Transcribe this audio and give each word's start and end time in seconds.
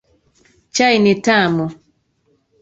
Chai 0.75 0.95
ni 1.03 1.13
tamu. 1.25 1.65